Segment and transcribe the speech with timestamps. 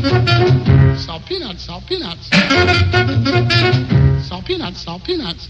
[0.00, 2.30] Salt peanuts, salt peanuts.
[4.26, 5.46] Salt peanuts, salt peanuts.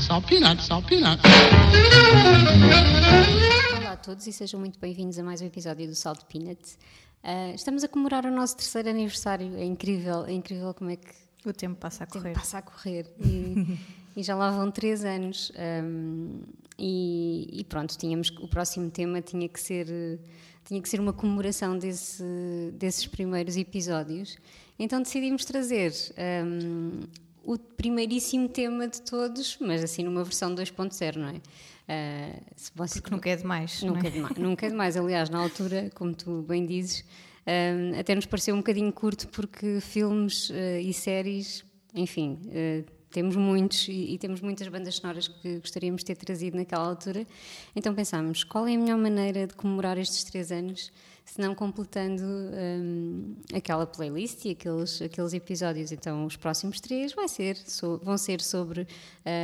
[0.00, 1.22] Salt peanuts, salt peanuts.
[3.76, 6.76] Olá a todos e sejam muito bem-vindos a mais um episódio do Salt Peanuts.
[7.22, 9.56] Uh, estamos a comemorar o nosso terceiro aniversário.
[9.56, 11.14] É incrível, é incrível como é que
[11.46, 12.32] o tempo passa a correr.
[12.32, 13.06] Passa a correr.
[13.20, 13.78] E,
[14.18, 15.52] e já lá vão três anos.
[15.84, 16.40] Um,
[16.76, 20.18] e, e, pronto, tínhamos o próximo tema tinha que ser
[20.68, 22.22] tinha que ser uma comemoração desse,
[22.74, 24.36] desses primeiros episódios.
[24.78, 25.92] Então decidimos trazer
[26.44, 27.00] um,
[27.42, 31.36] o primeiríssimo tema de todos, mas assim numa versão 2.0, não é?
[31.88, 32.42] Uh,
[32.74, 33.82] você, Porque nunca é demais.
[33.82, 34.08] Nunca é?
[34.08, 34.36] é demais.
[34.36, 34.96] nunca é demais.
[34.96, 37.02] Aliás, na altura, como tu bem dizes,
[37.46, 41.64] um, até nos pareceu um bocadinho curto porque filmes uh, e séries,
[41.94, 46.56] enfim, uh, temos muitos e, e, temos muitas bandas sonoras que gostaríamos de ter trazido
[46.56, 47.26] naquela altura.
[47.74, 50.92] Então pensámos, qual é a melhor maneira de comemorar estes três anos
[51.28, 55.92] se não completando um, aquela playlist e aqueles, aqueles episódios.
[55.92, 58.86] Então, os próximos três vai ser, so, vão ser sobre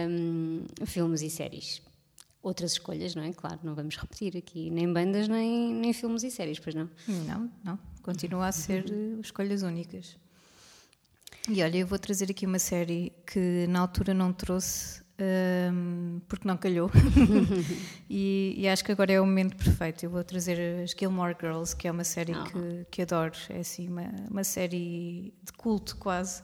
[0.09, 1.83] um, filmes e séries.
[2.43, 3.33] Outras escolhas, não é?
[3.33, 6.89] Claro, não vamos repetir aqui nem bandas, nem, nem filmes e séries, pois não?
[7.07, 7.79] Não, não.
[8.03, 10.17] Continua a ser uh, escolhas únicas.
[11.49, 16.49] E olha, eu vou trazer aqui uma série que na altura não trouxe um, porque
[16.49, 16.91] não calhou.
[18.09, 20.05] e, e, acho que agora é o momento perfeito.
[20.05, 22.45] Eu vou trazer as Gilmore Girls, que é uma série oh.
[22.45, 23.33] que, que adoro.
[23.51, 26.43] É assim, uma, uma série de culto quase.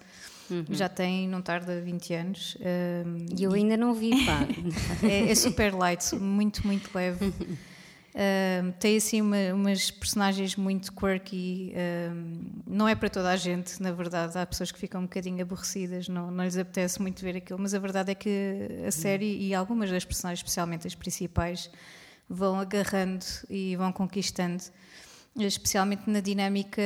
[0.50, 0.64] Uhum.
[0.68, 2.58] Já tem, não tarda, 20 anos.
[2.60, 4.46] Um, e eu ainda não vi, pá.
[5.06, 7.32] é, é, super light, muito, muito leve.
[8.78, 11.72] Tem assim uma, umas personagens muito quirky,
[12.12, 14.36] um, não é para toda a gente, na verdade.
[14.36, 17.72] Há pessoas que ficam um bocadinho aborrecidas, não, não lhes apetece muito ver aquilo, mas
[17.72, 21.70] a verdade é que a série e algumas das personagens, especialmente as principais,
[22.28, 24.62] vão agarrando e vão conquistando,
[25.36, 26.82] especialmente na dinâmica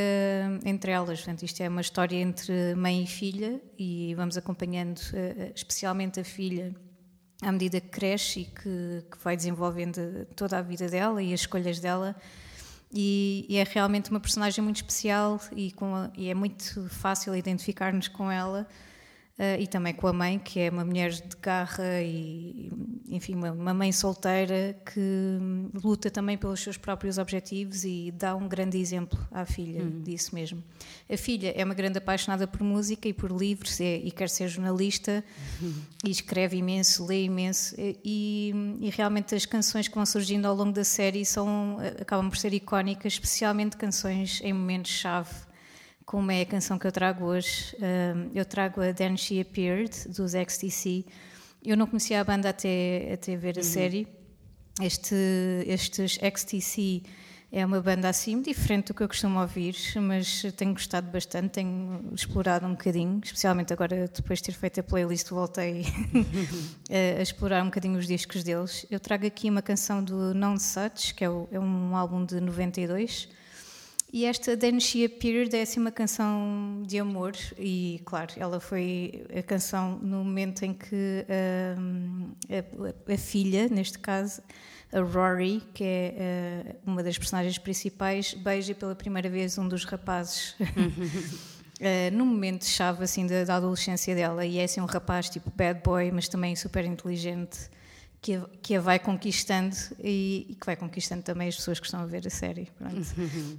[0.64, 1.20] entre elas.
[1.20, 6.24] Portanto, isto é uma história entre mãe e filha, e vamos acompanhando uh, especialmente a
[6.24, 6.74] filha
[7.42, 11.40] à medida que cresce e que, que, vai desenvolvendo toda a vida dela e as
[11.40, 12.14] escolhas dela.
[12.92, 18.08] E, e é realmente uma personagem muito especial e, a, e é muito fácil identificar-nos
[18.08, 18.68] com ela
[19.36, 22.70] Uh, e também com a mãe, que é uma mulher de garra e,
[23.08, 25.00] enfim, uma, uma, mãe solteira que
[25.82, 30.02] luta também pelos seus próprios objetivos e dá um grande exemplo à filha uhum.
[30.02, 30.62] disso mesmo.
[31.10, 34.46] A filha é uma grande apaixonada por música e por livros e, e quer ser
[34.46, 35.24] jornalista
[35.60, 35.82] uhum.
[36.06, 40.70] e escreve imenso, lê imenso e, e, realmente as canções que vão surgindo ao longo
[40.70, 45.34] da série são, acabam por ser icónicas, especialmente canções em momentos-chave
[46.04, 47.76] como é a canção que eu trago hoje.
[48.34, 51.04] eu trago a Then She Appeared, dos XTC.
[51.64, 53.64] Eu não conhecia a banda até, até ver a uhum.
[53.64, 54.08] série.
[54.80, 55.14] Este,
[55.66, 57.02] estes XTC
[57.56, 62.10] é uma banda assim diferente do que eu costumo ouvir, mas tenho gostado bastante, tenho
[62.12, 65.84] explorado um bocadinho, especialmente agora depois de ter feito a playlist voltei
[66.90, 68.84] a, a, explorar um bocadinho os discos deles.
[68.90, 72.40] Eu trago aqui uma canção do Non Such, que é, o, é um álbum de
[72.40, 73.28] 92,
[74.14, 79.26] e esta Then She Appeared é assim uma canção de amor e, claro, ela foi
[79.36, 81.26] a canção no momento em que
[81.76, 84.40] um, a, a, filha, neste caso,
[84.92, 89.84] a Rory, que é uh, uma das personagens principais, beija pela primeira vez um dos
[89.84, 90.54] rapazes.
[91.80, 94.46] Uh, no momento chave assim da, da, adolescência dela.
[94.46, 97.68] E é assim um rapaz tipo bad boy, mas também super inteligente
[98.24, 101.84] que a, que a vai conquistando e, e, que vai conquistando também as pessoas que
[101.84, 102.70] estão a ver a série.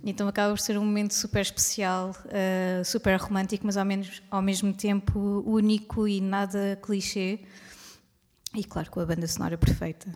[0.03, 4.41] então acaba por ser um momento super especial, uh, super romântico, mas ao, menos, ao
[4.41, 7.41] mesmo tempo único e nada clichê.
[8.55, 10.11] E claro, com a banda sonora perfeita.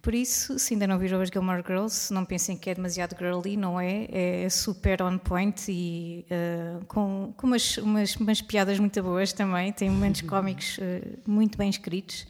[0.00, 3.54] Por isso, se ainda não viram as Gilmore Girls, não pensem que é demasiado girly,
[3.54, 4.06] não é?
[4.10, 9.70] É super on point e uh, com, com umas, umas, umas, piadas muito boas também.
[9.74, 12.26] Tem momentos cómicos uh, muito bem escritos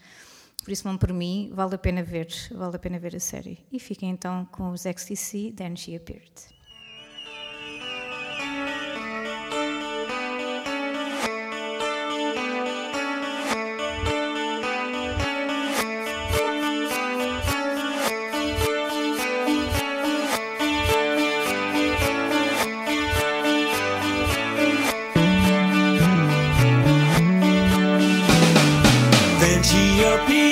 [0.70, 3.58] por isso não por mim, vale a pena ver, vale a pena ver a série.
[3.72, 6.31] E fiquem então com os XTC, Then She Appeared.
[30.30, 30.49] she.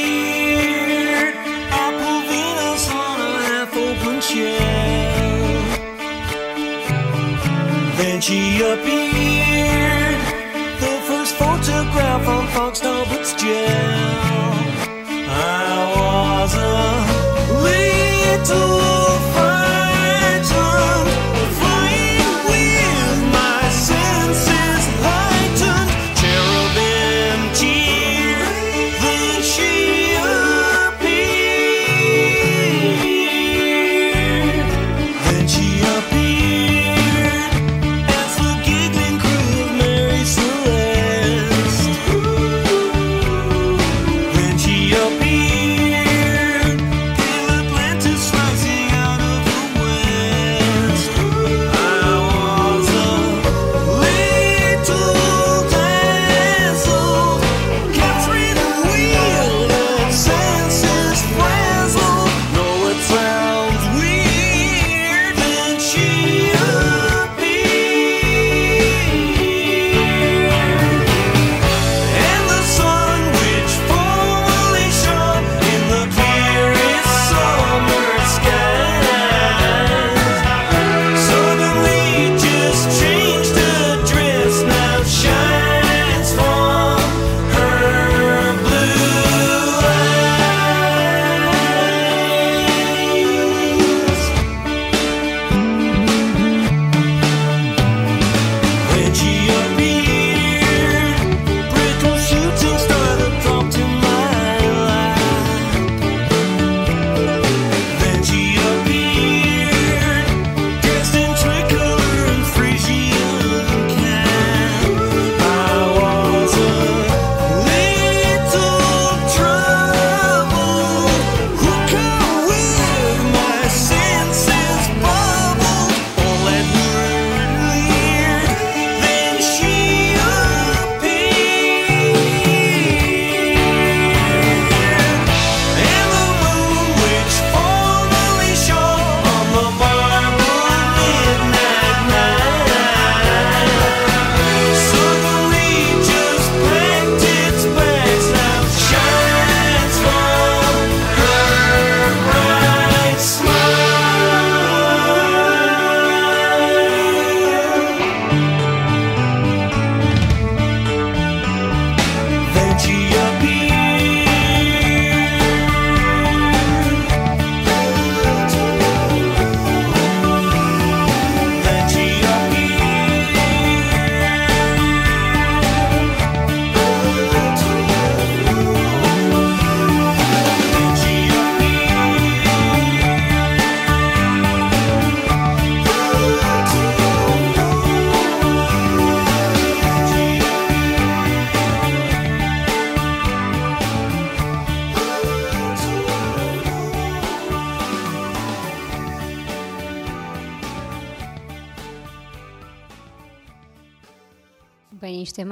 [8.29, 10.21] She appeared,
[10.81, 13.71] the first photograph on Fox Talbot's jail.
[15.31, 18.88] I was a little.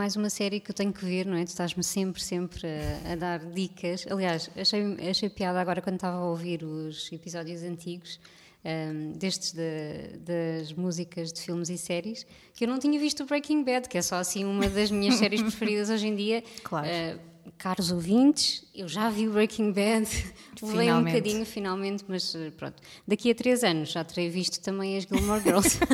[0.06, 1.44] Mais uma série que eu tenho que ver, não é?
[1.44, 4.06] Tu estás-me sempre, sempre a, a, dar dicas.
[4.08, 4.80] Aliás, achei,
[5.10, 8.20] achei piada agora quando estava a ouvir os episódios antigos,
[8.64, 12.24] um, destes de, das músicas de filmes e séries,
[12.54, 15.16] que eu não tinha visto o Breaking Bad, que é só assim uma das minhas
[15.18, 16.44] séries preferidas hoje em dia.
[16.62, 16.86] Claro.
[16.86, 17.18] Uh,
[17.58, 20.08] caros ouvintes, eu já vi o Breaking Bad,
[20.62, 22.80] levei um bocadinho finalmente, mas eh, pronto.
[23.08, 25.78] Daqui a três anos já terei visto também as Gilmore Girls.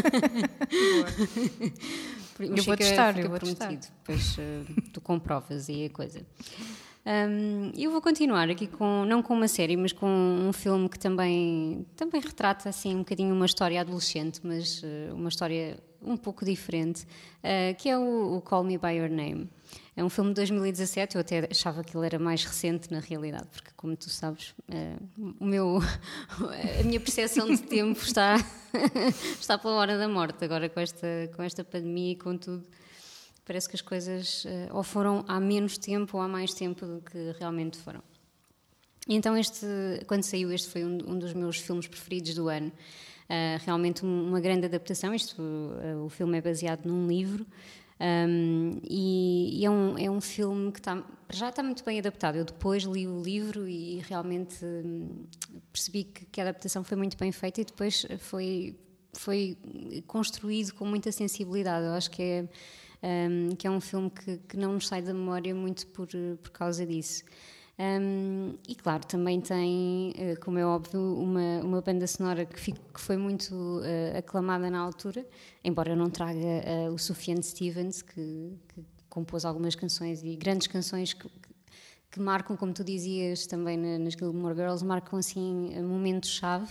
[2.42, 3.72] eu vou testar, eu vou testar.
[3.72, 6.24] Depois uh, tu comprovas aí a coisa.
[7.04, 10.98] Um, eu vou continuar aqui com, não com uma série, mas com um filme que
[10.98, 16.44] também, também retrata assim um bocadinho uma história adolescente, mas uh, uma história um pouco
[16.44, 19.50] diferente, uh, que é o, o Call Me By Your Name.
[19.94, 23.46] É um filme de 2017, eu até achava que ele era mais recente na realidade,
[23.52, 25.80] porque como tu sabes, uh, o meu,
[26.80, 28.36] a minha percepção de tempo está,
[29.38, 31.06] está pela hora da morte, agora com esta,
[31.36, 32.66] com esta pandemia e com tudo.
[33.44, 37.02] Parece que as coisas uh, ou foram há menos tempo ou há mais tempo do
[37.02, 38.02] que realmente foram.
[39.06, 39.66] Então este,
[40.06, 42.72] quando saiu este foi um, um dos meus filmes preferidos do ano.
[43.28, 45.14] Uh, realmente uma grande adaptação.
[45.14, 47.46] Isto, uh, o filme é baseado num livro
[48.02, 52.36] um, e, e é, um, é um filme que está, já está muito bem adaptado.
[52.36, 55.24] Eu depois li o livro e realmente hum,
[55.72, 58.76] percebi que, que, a adaptação foi muito bem feita e depois foi,
[59.12, 59.56] foi
[60.08, 61.86] construído com muita sensibilidade.
[61.86, 62.48] Eu acho que é,
[63.28, 66.08] um, que é um filme que, que não nos sai da memória muito por,
[66.42, 67.22] por causa disso.
[67.78, 72.78] Um, e claro, também tem, eh, como é óbvio, uma, uma banda sonora que, fico,
[72.92, 75.26] que foi muito uh, aclamada na altura,
[75.64, 80.66] embora eu não traga uh, o Sufjan Stevens, que, que, compôs algumas canções e grandes
[80.66, 81.28] canções que,
[82.12, 86.70] que marcam, como tu dizias também nas Gilmore Girls, marcam assim momentos-chave.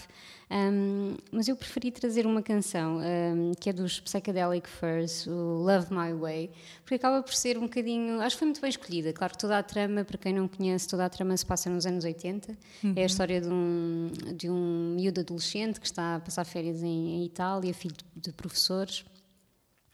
[0.52, 5.88] Um, mas eu preferi trazer uma canção um, que é dos Psychedelic Furs, o Love
[5.92, 6.52] My Way,
[6.84, 8.22] porque acaba por ser um bocadinho.
[8.22, 9.12] Acho que foi muito bem escolhida.
[9.14, 11.88] Claro que toda a trama, para quem não conhece, toda a trama se passa nos
[11.88, 12.56] anos 80.
[12.84, 12.94] Uhum.
[12.96, 17.16] É a história de um, de um miúdo adolescente que está a passar férias em,
[17.16, 19.04] em Itália, filho de, de professores,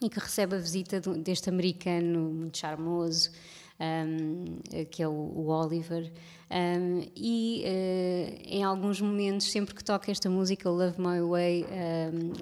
[0.01, 3.31] e que recebe a visita de, deste americano muito charmoso
[3.79, 6.11] um, que é o, o Oliver.
[6.49, 11.65] Um, e uh, em alguns momentos, sempre que toca esta música, Love My Way,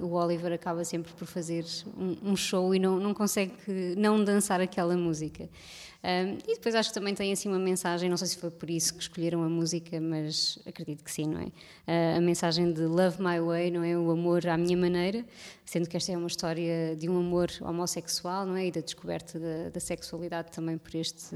[0.02, 1.66] um, o Oliver acaba sempre por fazer
[2.24, 3.54] um, show e não, não consegue
[3.98, 5.50] não dançar aquela música.
[6.06, 8.70] Um, e depois acho que também tem assim uma mensagem, não sei se foi por
[8.70, 11.46] isso que escolheram a música, mas acredito que sim, não é?
[11.46, 13.98] Uh, a mensagem de Love My Way, não é?
[13.98, 15.26] O amor à minha maneira,
[15.66, 18.68] sendo que esta é uma história de um amor homossexual, não é?
[18.68, 21.36] E da descoberta da, da sexualidade também por este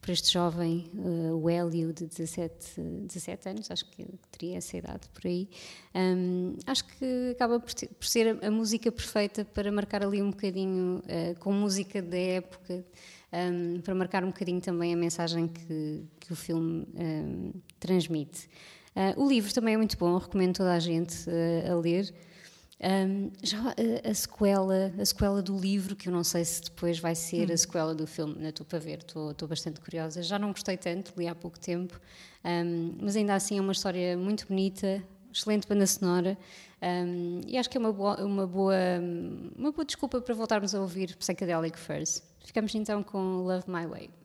[0.00, 5.06] por este jovem, uh, o Hélio, de 17, 17 anos, acho que teria essa idade
[5.12, 5.46] por aí.
[5.94, 10.30] Um, acho que acaba por, ter, por, ser a música perfeita para marcar ali um
[10.30, 12.82] bocadinho, uh, com música da época,
[13.32, 18.48] um, para marcar um bocadinho também a mensagem que, que o filme um, transmite.
[18.96, 22.12] Uh, o livro também é muito bom, recomendo toda a gente uh, a ler.
[22.82, 26.98] Um, já a, a, sequela, a sequela do livro, que eu não sei se depois
[26.98, 27.52] vai ser hum.
[27.52, 30.22] a sequela do filme, não estou para ver, estou, estou bastante curiosa.
[30.22, 32.00] Já não gostei tanto, li há pouco tempo,
[32.44, 36.36] um, mas ainda assim é uma história muito bonita, excelente banda sonora
[36.82, 38.74] um, e acho que é uma boa, uma, boa,
[39.56, 42.22] uma boa desculpa para voltarmos a ouvir Psychedelic Furs.
[42.44, 44.19] Ficamos então com Love My Way.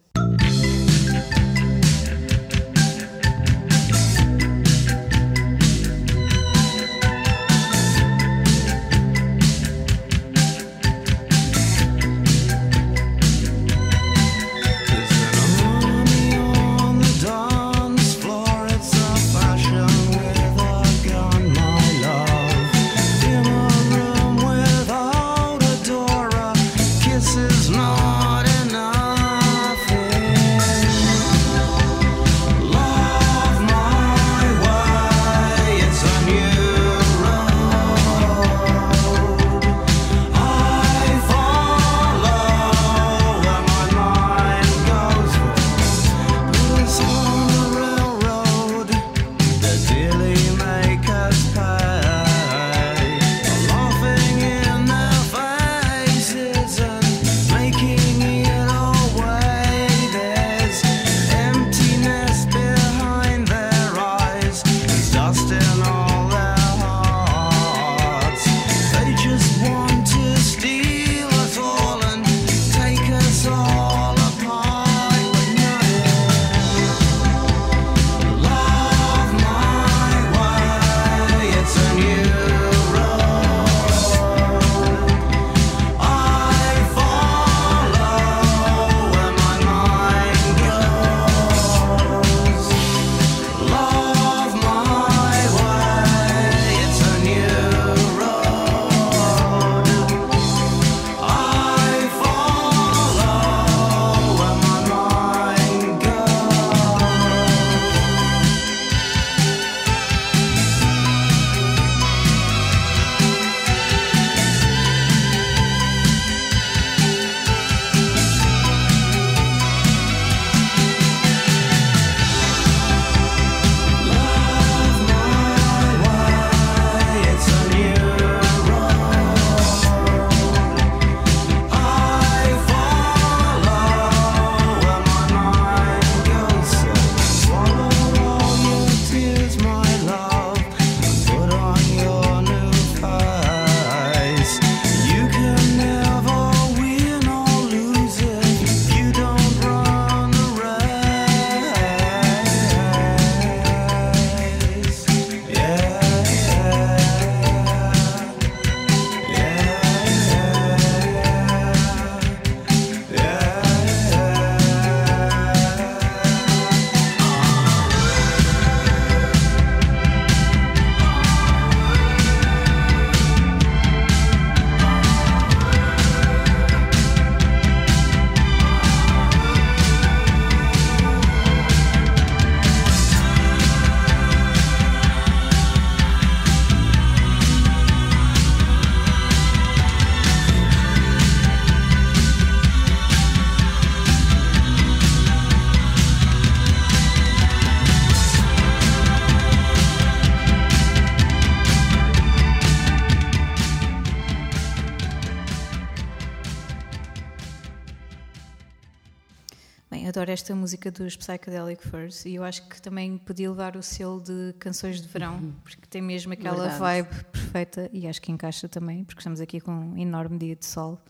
[210.35, 214.53] Esta música dos Psychedelic Furs e eu acho que também podia levar o selo de
[214.59, 215.53] canções de verão, uhum.
[215.63, 216.79] porque tem mesmo aquela Verdade.
[216.79, 220.65] vibe perfeita e acho que encaixa também, porque estamos aqui com um enorme dia de
[220.65, 221.01] sol.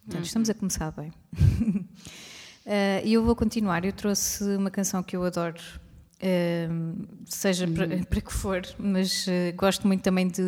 [0.00, 0.22] Portanto, uhum.
[0.22, 1.12] estamos a começar bem.
[2.66, 3.86] Eh, e uh, eu vou continuar.
[3.86, 5.58] Eu trouxe uma canção que eu adoro,
[6.22, 7.72] uh, seja uhum.
[7.72, 10.42] para, para que for, mas uh, gosto muito também de,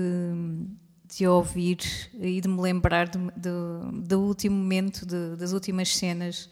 [1.08, 1.78] de ouvir
[2.20, 6.50] e de me lembrar do, do, do último momento, de, das últimas cenas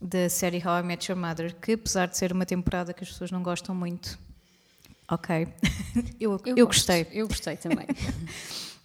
[0.00, 3.10] da série How I Met Your Mother, que apesar de ser uma temporada que as
[3.10, 4.18] pessoas não gostam muito,
[5.10, 5.48] ok,
[6.20, 7.06] eu, eu, eu gostei.
[7.12, 7.86] Eu gostei também.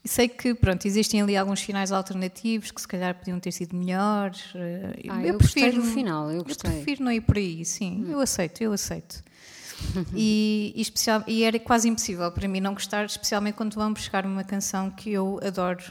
[0.05, 4.51] Sei que, pronto, existem ali alguns finais alternativos que se calhar podiam ter sido melhores.
[4.53, 6.69] Eh, ah, eu, eu prefiro no final, eu gostei.
[6.69, 8.11] Eu prefiro não ir por aí, sim, hum.
[8.11, 9.23] eu aceito, eu aceito.
[10.13, 14.25] e, e, especial, e era quase impossível para mim não gostar, especialmente quando vamos buscar
[14.25, 15.83] uma canção que eu adoro,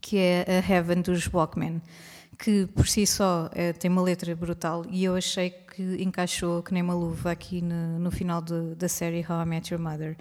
[0.00, 1.82] que é a Heaven dos Walkmen
[2.38, 6.72] que por si só é, tem uma letra brutal e eu achei que encaixou que
[6.72, 10.16] nem uma luva aqui no, no final de, da série How I Met Your Mother.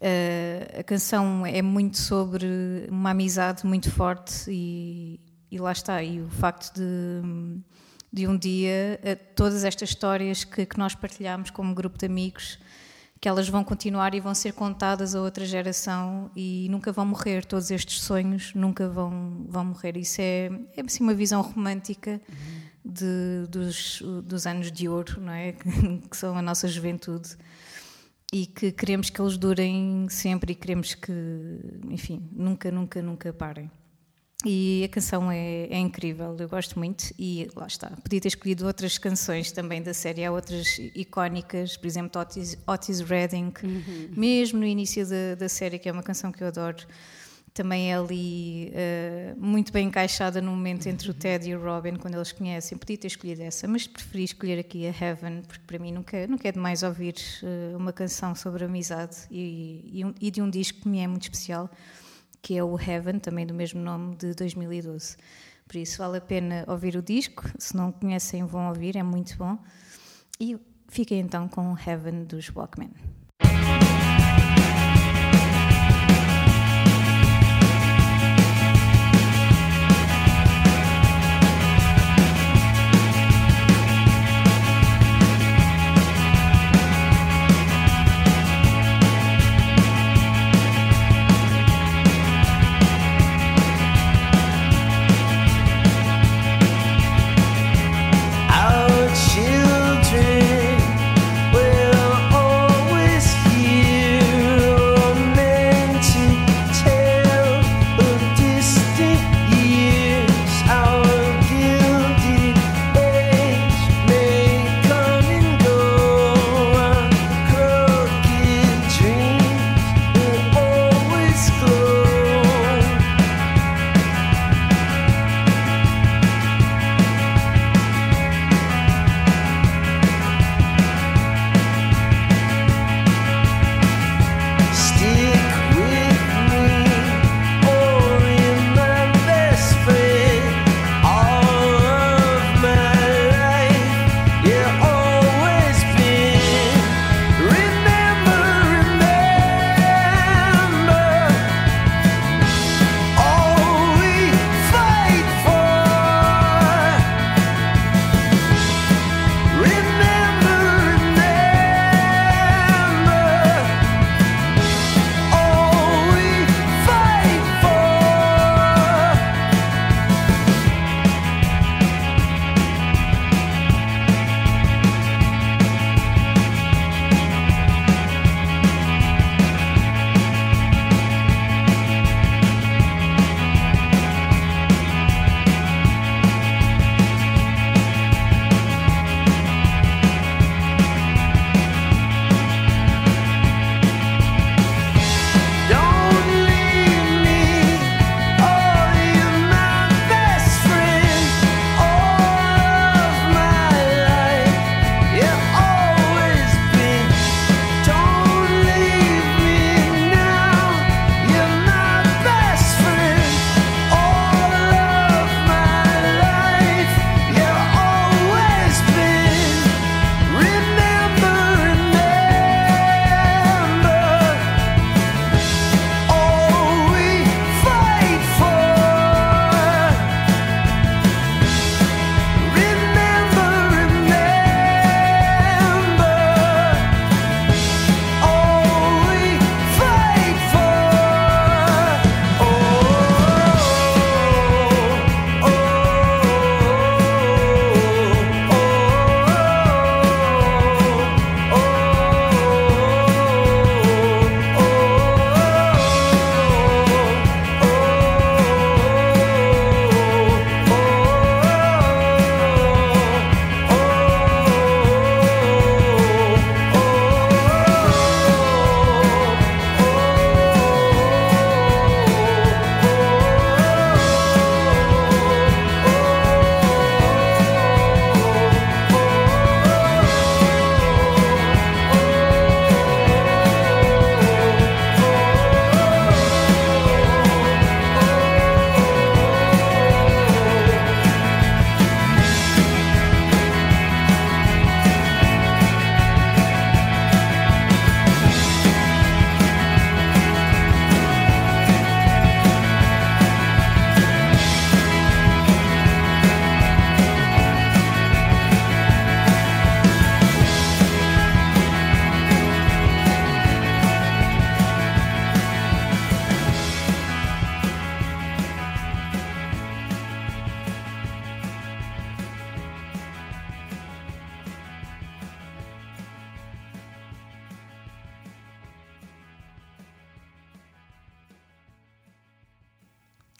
[0.00, 5.18] Uh, a canção é muito sobre uma amizade muito forte e,
[5.50, 7.60] e lá está, e o facto de,
[8.12, 12.60] de um dia uh, todas estas histórias que, que nós partilhamos como grupo de amigos
[13.20, 17.44] que elas vão continuar e vão ser contadas a outra geração e nunca vão morrer.
[17.44, 19.96] Todos estes sonhos nunca vão, vão morrer.
[19.96, 22.20] Isso é, é assim, uma visão romântica
[22.84, 25.52] de, dos, dos anos de ouro, não é?
[26.08, 27.36] que são a nossa juventude
[28.32, 31.12] e que queremos que eles durem sempre e queremos que,
[31.88, 33.70] enfim, nunca, nunca, nunca parem.
[34.46, 37.90] E a canção é, é, incrível, eu gosto muito e lá está.
[37.90, 43.00] Podia ter escolhido outras canções também da série, há outras icónicas, por exemplo, Otis, Otis
[43.00, 44.10] Redding, uhum.
[44.16, 46.86] mesmo no início da, da, série, que é uma canção que eu adoro,
[47.52, 51.96] também é ali uh, muito bem encaixada no momento entre o Ted e o Robin,
[51.96, 52.78] quando eles conhecem.
[52.78, 56.46] Podia ter escolhido essa, mas preferi escolher aqui a Heaven, porque para mim nunca, nunca
[56.46, 60.82] é demais ouvir uh, uma canção sobre amizade e, e, um, e de um disco
[60.82, 61.68] que me é muito especial
[62.42, 65.16] que é o Heaven, também do mesmo nome, de 2012.
[65.66, 69.36] Por isso vale a pena ouvir o disco, se não conhecem vão ouvir, é muito
[69.36, 69.58] bom.
[70.40, 70.56] E
[70.88, 72.90] fiquem então com Heaven dos Walkmen.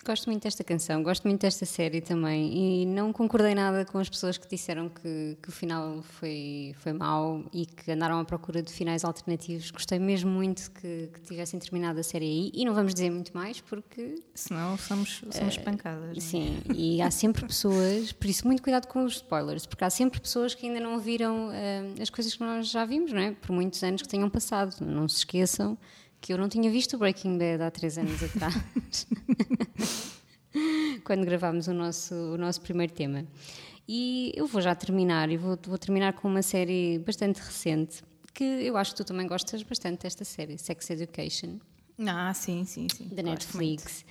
[0.09, 4.09] Gosto muito desta canção, gosto muito desta série também e não concordei nada com as
[4.09, 8.63] pessoas que disseram que, que o final foi, foi mau e que andaram à procura
[8.63, 9.71] de finais alternativos.
[9.71, 13.37] Gostei mesmo muito que, que tivessem terminado a série aí e não vamos dizer muito
[13.37, 14.15] mais porque.
[14.35, 16.07] Senão somos, somos Eh, pancadas.
[16.07, 16.21] não é?
[16.21, 20.21] Sim, e há sempre pessoas, por isso muito cuidado com os spoilers, porque há sempre
[20.21, 23.33] pessoas que ainda não viram eh, as coisas que nós já vimos, não é?
[23.33, 24.75] Por muitos anos que tenham passado.
[24.81, 25.77] Não se esqueçam
[26.21, 29.07] que eu não tinha visto o Breaking Bad há três anos atrás.
[31.05, 33.25] quando gravámos o nosso, o nosso primeiro tema.
[33.89, 38.03] E eu vou já terminar, e vou, vou terminar com uma série bastante recente,
[38.35, 41.59] que eu acho que tu também gostas bastante desta série, Sex Education,
[42.07, 43.09] Ah, sim, sim, sim.
[43.09, 44.05] da Netflix.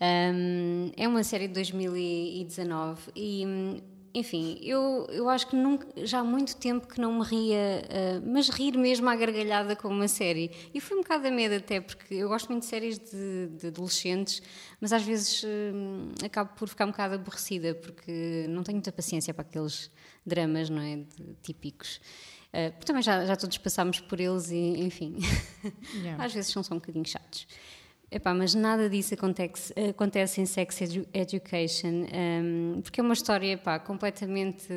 [0.00, 3.44] Um, é uma série de 2019 e,
[4.14, 7.82] enfim, eu, eu acho que nunca, já há muito tempo que não me ria,
[8.18, 10.50] uh, mas rir mesmo à gargalhada com uma série.
[10.74, 13.66] E foi um bocado a medo até, porque eu gosto muito de séries de, de
[13.68, 14.42] adolescentes,
[14.80, 19.32] mas às vezes hum, acabo por ficar um bocado aborrecida, porque não tenho muita paciência
[19.32, 19.90] para aqueles
[20.26, 20.96] dramas, não é?
[20.96, 22.00] de- típicos.
[22.52, 25.16] Uh, também já, já todos passámos por eles e, enfim,
[25.94, 26.20] Yeah.
[26.22, 27.46] às vezes são só um bocadinho chatos.
[28.14, 33.52] Epá, mas nada disso acontece, acontece em Sex Edu- Education, um, porque é uma história
[33.52, 34.68] epá, completamente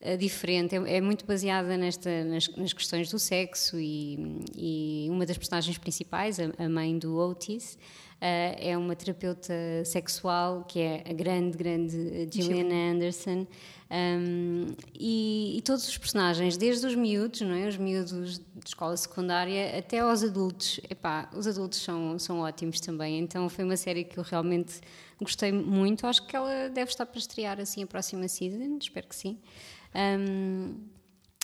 [0.00, 5.26] eh, diferente, é, é muito baseada nesta, nas, nas questões do sexo e, e uma
[5.26, 7.76] das personagens principais, a, a mãe do Otis,
[8.20, 9.52] é uma terapeuta
[9.84, 13.46] sexual que é a grande, grande Gillian Anderson.
[13.92, 17.66] Um, e, e todos os personagens, desde os miúdos, não é?
[17.66, 23.18] os miúdos de escola secundária, até aos adultos, epá, os adultos são, são ótimos também.
[23.18, 24.80] Então foi uma série que eu realmente
[25.20, 26.06] gostei muito.
[26.06, 29.38] Acho que ela deve estar para estrear assim a próxima season, espero que sim.
[29.92, 30.76] Um,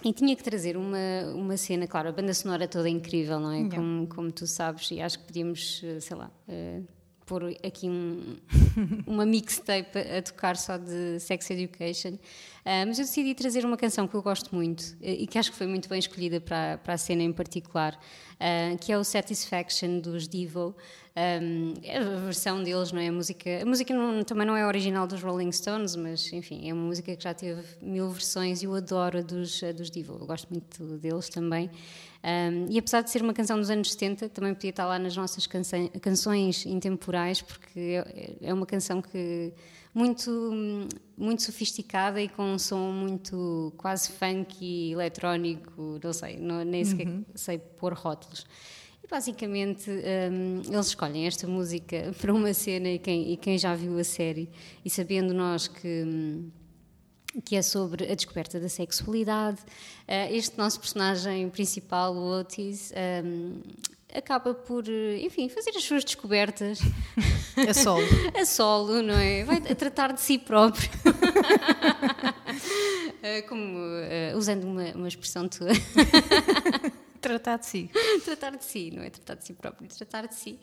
[0.05, 0.99] e tinha que trazer uma,
[1.35, 3.69] uma cena, claro, a banda sonora toda é incrível, não é?
[3.75, 6.83] Como, como tu sabes, e acho que podíamos, eh, sei lá, eh,
[7.27, 8.37] pôr aqui um,
[9.07, 12.17] uma mixtape a, tocar só de Sex Education.
[12.65, 15.57] Ah, mas eu decidi trazer uma canção que eu gosto muito e que acho que
[15.57, 17.99] foi muito bem escolhida para, para a cena em particular,
[18.41, 20.75] ah, que é o Satisfaction dos Devo.
[21.19, 23.09] Um, é a versão deles, não é?
[23.09, 26.75] A música, a música não- também não é original dos Rolling Stones, mas enfim, é
[26.75, 30.19] uma música que já teve mil versões e eu adoro a dos, a dos Devo.
[30.21, 31.71] Eu gosto muito deles também.
[32.27, 35.17] Um, e apesar de ser uma canção dos anos 70, também podia estar lá nas
[35.17, 39.53] nossas canção- canções intemporais, porque é, é uma canção que
[39.95, 40.53] muito,
[41.17, 46.85] muito sofisticada e com um som muito quase funk e eletrónico, não sei, não, nem
[46.85, 48.45] sequer sei pôr rótulos.
[49.05, 53.73] E basicamente hum, eles escolhem esta música para uma cena e quem, e quem já
[53.77, 54.51] viu a série
[54.85, 56.03] e sabendo nós que.
[56.05, 56.51] hum,
[57.45, 59.59] que é sobre a descoberta da sexualidade.
[60.09, 62.93] Eh, este nosso personagem principal, o Otis,
[63.25, 63.61] hum,
[64.15, 66.79] acaba por, eh, enfim, fazer as suas descobertas
[67.69, 68.07] A solo.
[68.41, 69.45] a solo, não é?
[69.45, 70.89] Vai a tratar de si próprio.
[73.23, 73.77] Eh, Como,
[74.37, 75.69] usando uma, uma expressão tua,
[77.21, 77.91] Tratar de si.
[78.25, 80.61] tratar de si, não é tratar de si próprio, tratar de si.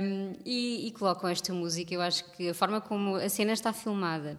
[0.00, 3.70] Um, e, e colocam esta música, eu acho que a forma como a cena está
[3.72, 4.38] filmada,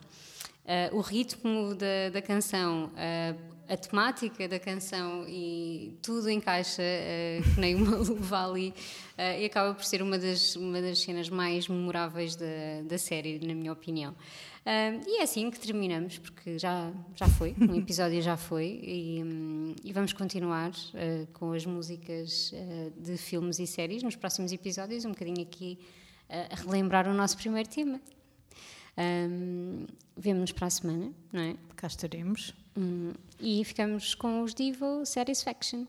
[0.65, 7.53] uh, o ritmo da, da canção, uh, a temática da canção e tudo encaixa uh,
[7.53, 8.69] que nem uma luva ali
[9.17, 12.45] uh, e acaba por ser uma das, uma das cenas mais memoráveis da,
[12.85, 14.15] da série, na minha opinião.
[14.65, 19.23] Um, e é assim que terminamos, porque já, já foi, um episódio já foi, e,
[19.23, 24.51] hum, e vamos continuar uh, com as músicas uh, de filmes e séries nos próximos
[24.51, 25.77] episódios, um bocadinho aqui
[26.27, 28.01] uh, a relembrar o nosso primeiro tema.
[28.97, 29.85] Um,
[30.17, 31.55] Vemo-nos para a semana, não é?
[31.75, 32.53] Cá estaremos.
[32.77, 35.85] Hum, e ficamos com os Divo Satisfaction.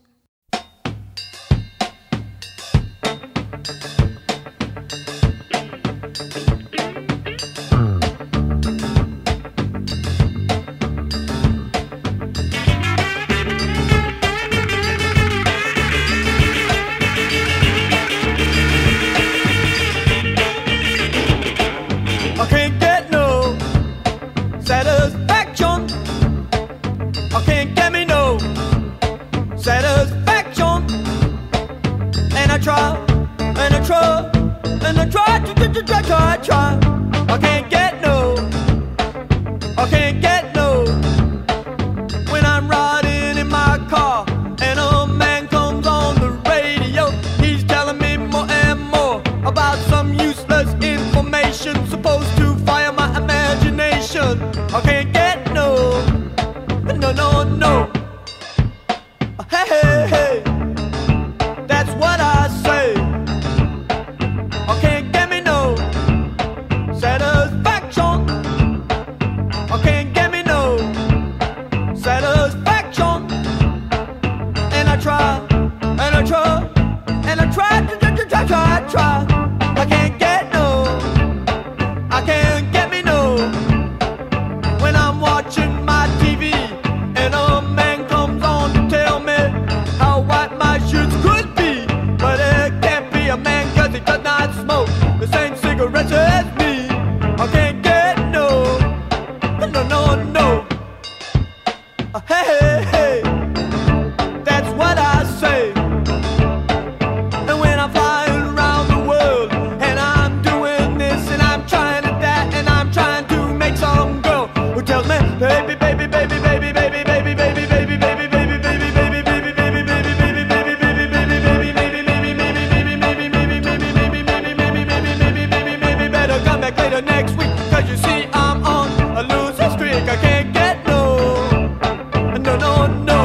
[132.59, 133.16] don't know.